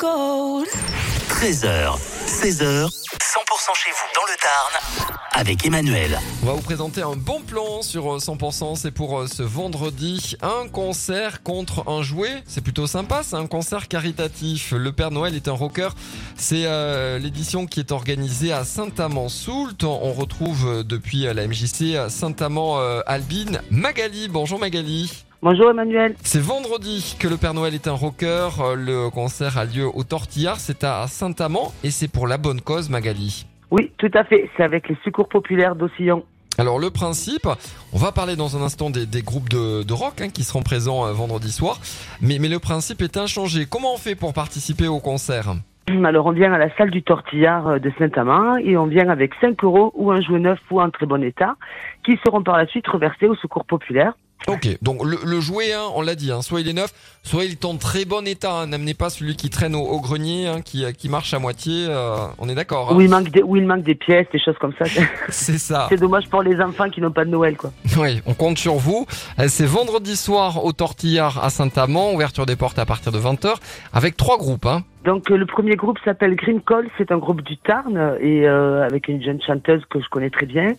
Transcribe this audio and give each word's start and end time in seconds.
gold. 0.00 0.66
13h, 1.28 1.98
16h, 2.26 2.88
100% 2.88 3.74
chez 3.74 3.90
vous 3.90 4.08
dans 4.14 4.24
le 4.24 4.36
Tarn 4.40 5.10
avec 5.32 5.64
Emmanuel. 5.64 6.18
On 6.42 6.46
va 6.46 6.52
vous 6.52 6.60
présenter 6.60 7.02
un 7.02 7.16
bon 7.16 7.40
plan 7.40 7.82
sur 7.82 8.14
euh, 8.14 8.18
100%. 8.18 8.76
C'est 8.76 8.90
pour 8.90 9.20
euh, 9.20 9.26
ce 9.26 9.42
vendredi. 9.42 10.36
Un 10.42 10.68
concert 10.68 11.42
contre 11.42 11.88
un 11.88 12.02
jouet. 12.02 12.42
C'est 12.46 12.60
plutôt 12.60 12.86
sympa. 12.86 13.22
C'est 13.22 13.36
un 13.36 13.46
concert 13.46 13.88
caritatif. 13.88 14.72
Le 14.72 14.92
Père 14.92 15.10
Noël 15.10 15.34
est 15.34 15.48
un 15.48 15.52
rocker. 15.52 15.88
C'est 16.36 16.64
euh, 16.66 17.18
l'édition 17.18 17.66
qui 17.66 17.80
est 17.80 17.92
organisée 17.92 18.52
à 18.52 18.64
Saint-Amand-Soult. 18.64 19.84
On 19.84 20.12
retrouve 20.12 20.66
euh, 20.66 20.82
depuis 20.82 21.26
euh, 21.26 21.32
la 21.32 21.46
MJC 21.46 21.96
à 21.96 22.10
Saint-Amand-Albine 22.10 23.60
Magali. 23.70 24.28
Bonjour 24.28 24.58
Magali. 24.58 25.24
Bonjour 25.42 25.70
Emmanuel. 25.70 26.14
C'est 26.22 26.42
vendredi 26.42 27.16
que 27.18 27.26
le 27.26 27.38
Père 27.38 27.54
Noël 27.54 27.74
est 27.74 27.88
un 27.88 27.94
rocker. 27.94 28.48
Euh, 28.60 28.74
Le 28.76 29.08
concert 29.08 29.56
a 29.56 29.64
lieu 29.64 29.86
au 29.86 30.04
Tortillard. 30.04 30.56
C'est 30.56 30.84
à 30.84 31.06
Saint-Amand 31.06 31.72
et 31.82 31.90
c'est 31.90 32.08
pour 32.08 32.26
la 32.26 32.36
bonne 32.36 32.60
cause 32.60 32.90
Magali. 32.90 33.46
Oui, 33.70 33.90
tout 33.96 34.10
à 34.12 34.24
fait. 34.24 34.50
C'est 34.54 34.62
avec 34.62 34.90
les 34.90 34.98
secours 35.02 35.30
populaires 35.30 35.76
d'Ossillon. 35.76 36.24
Alors 36.58 36.78
le 36.78 36.90
principe, 36.90 37.48
on 37.94 37.96
va 37.96 38.12
parler 38.12 38.36
dans 38.36 38.58
un 38.58 38.62
instant 38.62 38.90
des, 38.90 39.06
des 39.06 39.22
groupes 39.22 39.48
de, 39.48 39.82
de 39.82 39.92
rock 39.94 40.20
hein, 40.20 40.28
qui 40.28 40.44
seront 40.44 40.60
présents 40.60 41.06
euh, 41.06 41.12
vendredi 41.12 41.50
soir, 41.50 41.78
mais, 42.20 42.38
mais 42.38 42.48
le 42.48 42.58
principe 42.58 43.00
est 43.00 43.16
inchangé. 43.16 43.64
Comment 43.64 43.94
on 43.94 43.96
fait 43.96 44.16
pour 44.16 44.34
participer 44.34 44.88
au 44.88 44.98
concert? 44.98 45.54
Alors 46.04 46.26
on 46.26 46.32
vient 46.32 46.52
à 46.52 46.58
la 46.58 46.68
salle 46.76 46.90
du 46.90 47.02
Tortillard 47.02 47.66
euh, 47.66 47.78
de 47.78 47.90
Saint-Amand 47.98 48.58
et 48.58 48.76
on 48.76 48.84
vient 48.84 49.08
avec 49.08 49.32
5 49.40 49.64
euros 49.64 49.90
ou 49.94 50.10
un 50.10 50.20
jouet 50.20 50.40
neuf 50.40 50.58
ou 50.70 50.82
en 50.82 50.90
très 50.90 51.06
bon 51.06 51.22
état 51.24 51.54
qui 52.04 52.18
seront 52.22 52.42
par 52.42 52.58
la 52.58 52.66
suite 52.66 52.86
reversés 52.88 53.26
au 53.26 53.36
secours 53.36 53.64
populaire. 53.64 54.12
Ok, 54.48 54.68
donc 54.82 55.04
le, 55.04 55.18
le 55.24 55.40
jouet, 55.40 55.72
hein, 55.74 55.84
on 55.94 56.02
l'a 56.02 56.14
dit, 56.14 56.32
hein, 56.32 56.40
soit 56.42 56.60
il 56.60 56.68
est 56.68 56.72
neuf, 56.72 56.92
soit 57.22 57.44
il 57.44 57.52
est 57.52 57.64
en 57.66 57.76
très 57.76 58.04
bon 58.06 58.26
état. 58.26 58.52
hein. 58.52 58.66
N'amenez 58.68 58.94
pas 58.94 59.10
celui 59.10 59.36
qui 59.36 59.50
traîne 59.50 59.74
au, 59.74 59.80
au 59.82 60.00
grenier, 60.00 60.46
hein, 60.46 60.62
qui, 60.62 60.84
qui 60.94 61.08
marche 61.10 61.34
à 61.34 61.38
moitié. 61.38 61.86
euh, 61.88 62.16
on 62.38 62.48
est 62.48 62.54
d'accord. 62.54 62.90
hein 62.90 62.96
Où, 62.96 63.00
il 63.02 63.10
manque 63.10 63.28
des, 63.30 63.42
où 63.42 63.56
il 63.56 63.66
manque 63.66 63.82
des 63.82 63.94
pièces, 63.94 64.26
des 64.32 64.38
choses 64.40 64.56
comme 64.58 64.72
ça. 64.78 64.86
C'est 65.28 65.58
ça. 65.58 65.86
C'est 65.90 66.00
dommage 66.00 66.26
pour 66.28 66.42
les 66.42 66.58
enfants 66.60 66.88
qui 66.88 67.00
n'ont 67.02 67.10
pas 67.12 67.24
de 67.26 67.30
Noël. 67.30 67.56
quoi. 67.56 67.70
Oui, 67.98 68.22
on 68.26 68.32
compte 68.34 68.58
sur 68.58 68.74
vous. 68.76 69.06
Euh, 69.38 69.44
C'est 69.48 69.66
vendredi 69.66 70.16
soir 70.16 70.64
au 70.64 70.72
Tortillard 70.72 71.44
à 71.44 71.50
Saint-Amand, 71.50 72.12
ouverture 72.14 72.46
des 72.46 72.56
portes 72.56 72.78
à 72.78 72.86
partir 72.86 73.12
de 73.12 73.18
20h, 73.18 73.54
avec 73.92 74.16
trois 74.16 74.38
groupes. 74.38 74.66
Hein. 74.66 74.82
Donc 75.04 75.30
euh, 75.30 75.36
le 75.36 75.46
premier 75.46 75.76
groupe 75.76 75.98
s'appelle 76.04 76.34
Green 76.34 76.60
Call, 76.60 76.88
c'est 76.98 77.12
un 77.12 77.18
groupe 77.18 77.42
du 77.42 77.56
Tarn 77.58 78.16
et 78.20 78.46
euh, 78.48 78.84
avec 78.84 79.08
une 79.08 79.22
jeune 79.22 79.40
chanteuse 79.42 79.82
que 79.90 80.00
je 80.00 80.08
connais 80.10 80.28
très 80.30 80.46
bien. 80.46 80.72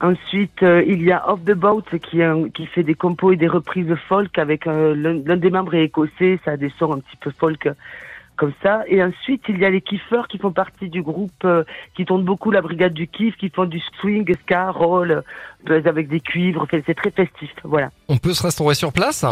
Ensuite, 0.00 0.62
euh, 0.62 0.82
il 0.86 1.02
y 1.02 1.12
a 1.12 1.30
Off 1.30 1.40
the 1.44 1.52
Boat 1.52 1.82
qui, 2.08 2.22
un- 2.22 2.48
qui 2.48 2.66
fait 2.66 2.82
des 2.82 2.94
compos 2.94 3.32
et 3.32 3.36
des 3.36 3.48
reprises 3.48 3.94
folk 4.08 4.38
avec 4.38 4.66
euh, 4.66 4.94
l'un 4.94 5.36
des 5.36 5.50
membres 5.50 5.74
est 5.74 5.84
écossais, 5.84 6.38
ça 6.44 6.52
a 6.52 6.56
des 6.56 6.72
sons 6.78 6.92
un 6.94 7.00
petit 7.00 7.16
peu 7.20 7.30
folk 7.38 7.66
euh, 7.66 7.74
comme 8.36 8.52
ça. 8.62 8.82
Et 8.86 9.02
ensuite, 9.02 9.42
il 9.50 9.58
y 9.58 9.66
a 9.66 9.70
les 9.70 9.82
kiffeurs 9.82 10.26
qui 10.26 10.38
font 10.38 10.52
partie 10.52 10.88
du 10.88 11.02
groupe 11.02 11.44
euh, 11.44 11.64
qui 11.94 12.06
tournent 12.06 12.24
beaucoup 12.24 12.50
la 12.50 12.62
brigade 12.62 12.94
du 12.94 13.06
kiff, 13.08 13.36
qui 13.36 13.50
font 13.50 13.66
du 13.66 13.80
swing, 14.00 14.34
ska, 14.42 14.70
roll, 14.70 15.22
euh, 15.68 15.82
avec 15.84 16.08
des 16.08 16.20
cuivres. 16.20 16.66
C'est 16.70 16.94
très 16.94 17.10
festif, 17.10 17.50
voilà. 17.64 17.90
On 18.08 18.16
peut 18.16 18.32
se 18.32 18.42
restaurer 18.42 18.74
sur 18.74 18.94
place? 18.94 19.26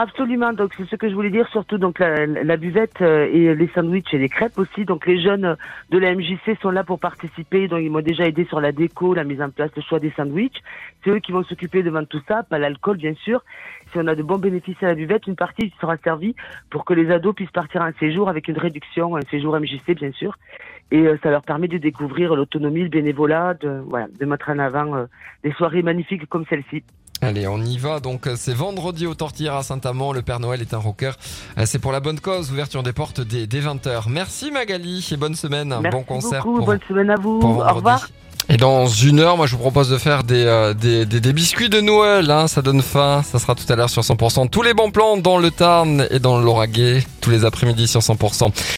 Absolument, 0.00 0.52
donc 0.52 0.74
c'est 0.76 0.88
ce 0.88 0.94
que 0.94 1.08
je 1.08 1.14
voulais 1.16 1.30
dire, 1.30 1.48
surtout 1.48 1.76
donc 1.76 1.98
la, 1.98 2.56
buvette 2.56 3.02
euh, 3.02 3.28
et 3.32 3.52
les 3.56 3.68
sandwichs 3.74 4.14
et 4.14 4.18
les 4.18 4.28
crêpes 4.28 4.56
aussi. 4.56 4.84
Donc 4.84 5.04
les 5.08 5.20
jeunes 5.20 5.56
de 5.90 5.98
la 5.98 6.14
MJC 6.14 6.56
sont 6.62 6.70
là 6.70 6.84
pour 6.84 7.00
participer, 7.00 7.66
donc 7.66 7.80
ils 7.82 7.90
m'ont 7.90 8.00
déjà 8.00 8.24
aidé 8.28 8.44
sur 8.44 8.60
la 8.60 8.70
déco, 8.70 9.12
la 9.12 9.24
mise 9.24 9.42
en 9.42 9.50
place, 9.50 9.72
le 9.74 9.82
choix 9.82 9.98
des 9.98 10.12
sandwichs. 10.16 10.62
C'est 11.02 11.10
eux 11.10 11.18
qui 11.18 11.32
vont 11.32 11.42
s'occuper 11.42 11.82
devant 11.82 12.04
tout 12.04 12.20
ça, 12.28 12.44
pas 12.44 12.60
l'alcool 12.60 12.96
bien 12.96 13.14
sûr. 13.14 13.42
Si 13.90 13.98
on 13.98 14.06
a 14.06 14.14
de 14.14 14.22
bons 14.22 14.38
bénéfices 14.38 14.80
à 14.82 14.86
la 14.86 14.94
buvette, 14.94 15.26
une 15.26 15.34
partie 15.34 15.74
sera 15.80 15.96
servie 15.96 16.36
pour 16.70 16.84
que 16.84 16.94
les 16.94 17.10
ados 17.10 17.34
puissent 17.34 17.50
partir 17.50 17.82
en 17.82 17.90
séjour 17.98 18.28
avec 18.28 18.46
une 18.46 18.58
réduction, 18.58 19.16
un 19.16 19.22
séjour 19.22 19.58
MJC 19.58 19.96
bien 19.96 20.12
sûr. 20.12 20.38
Et 20.92 21.08
euh, 21.08 21.18
ça 21.24 21.32
leur 21.32 21.42
permet 21.42 21.66
de 21.66 21.78
découvrir 21.78 22.36
l'autonomie, 22.36 22.84
le 22.84 22.88
bénévolat, 22.88 23.54
de 23.54 24.24
mettre 24.24 24.50
en 24.50 24.60
avant 24.60 24.94
euh, 24.94 25.06
des 25.42 25.50
soirées 25.54 25.82
magnifiques 25.82 26.28
comme 26.28 26.44
celle-ci. 26.48 26.84
Allez, 27.20 27.48
on 27.48 27.60
y 27.60 27.78
va. 27.78 27.98
Donc, 28.00 28.28
c'est 28.36 28.54
vendredi 28.54 29.06
au 29.06 29.14
Tortillard 29.14 29.56
à 29.56 29.62
Saint-Amand. 29.62 30.12
Le 30.12 30.22
Père 30.22 30.38
Noël 30.38 30.60
est 30.60 30.72
un 30.72 30.78
rocker. 30.78 31.12
Euh, 31.58 31.64
C'est 31.66 31.78
pour 31.80 31.90
la 31.92 32.00
bonne 32.00 32.20
cause. 32.20 32.50
Ouverture 32.52 32.82
des 32.82 32.92
portes 32.92 33.20
dès, 33.20 33.46
dès 33.46 33.60
20h. 33.60 34.04
Merci 34.08 34.50
Magali 34.50 35.06
et 35.10 35.16
bonne 35.16 35.34
semaine. 35.34 35.76
Merci 35.82 35.96
bon 35.96 36.04
concert 36.04 36.44
beaucoup, 36.44 36.58
pour, 36.58 36.66
bonne 36.66 36.80
semaine 36.88 37.10
à 37.10 37.16
vous. 37.16 37.40
Au 37.42 37.74
revoir. 37.74 38.08
Et 38.50 38.56
dans 38.56 38.86
une 38.86 39.20
heure, 39.20 39.36
moi, 39.36 39.46
je 39.46 39.52
vous 39.56 39.60
propose 39.60 39.90
de 39.90 39.98
faire 39.98 40.24
des, 40.24 40.44
euh, 40.46 40.72
des, 40.72 41.04
des, 41.04 41.20
des 41.20 41.32
biscuits 41.34 41.68
de 41.68 41.82
Noël. 41.82 42.30
Hein, 42.30 42.48
ça 42.48 42.62
donne 42.62 42.80
faim. 42.80 43.22
Ça 43.22 43.38
sera 43.38 43.54
tout 43.54 43.70
à 43.70 43.76
l'heure 43.76 43.90
sur 43.90 44.02
100%. 44.02 44.48
Tous 44.48 44.62
les 44.62 44.72
bons 44.72 44.90
plans 44.90 45.18
dans 45.18 45.38
le 45.38 45.50
Tarn 45.50 46.06
et 46.10 46.18
dans 46.18 46.38
Lauragais. 46.38 47.04
Tous 47.20 47.30
les 47.30 47.44
après-midi 47.44 47.86
sur 47.88 48.00
100%. 48.00 48.50